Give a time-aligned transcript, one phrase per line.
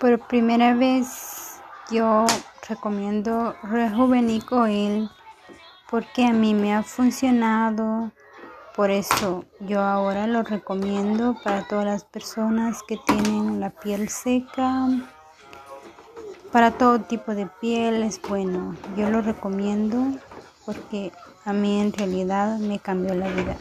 [0.00, 1.60] Por primera vez
[1.90, 2.24] yo
[2.68, 5.10] recomiendo Rejuvenic Oil
[5.90, 8.12] porque a mí me ha funcionado.
[8.76, 14.86] Por eso yo ahora lo recomiendo para todas las personas que tienen la piel seca.
[16.52, 18.76] Para todo tipo de piel es bueno.
[18.96, 19.98] Yo lo recomiendo
[20.64, 21.10] porque
[21.44, 23.56] a mí en realidad me cambió la vida.